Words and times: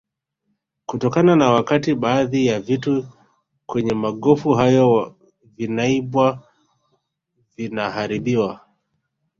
kutokana 0.85 1.35
na 1.35 1.51
wakati 1.51 1.95
baadhi 1.95 2.45
ya 2.45 2.59
vitu 2.59 3.05
kwenye 3.65 3.91
magofu 3.93 4.53
hayo 4.53 5.15
vinaibwa 5.43 6.47
vinaharibiwa 7.57 8.61